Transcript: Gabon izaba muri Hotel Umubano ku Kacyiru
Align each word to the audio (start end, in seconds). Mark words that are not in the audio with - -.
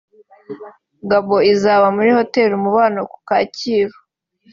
Gabon 1.09 1.43
izaba 1.53 1.85
muri 1.95 2.09
Hotel 2.17 2.49
Umubano 2.59 2.99
ku 3.11 3.17
Kacyiru 3.27 3.97